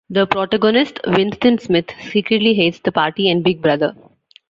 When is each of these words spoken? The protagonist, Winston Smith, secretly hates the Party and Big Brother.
The 0.09 0.25
protagonist, 0.25 0.99
Winston 1.05 1.59
Smith, 1.59 1.91
secretly 2.11 2.55
hates 2.55 2.79
the 2.79 2.91
Party 2.91 3.29
and 3.29 3.43
Big 3.43 3.61
Brother. 3.61 3.93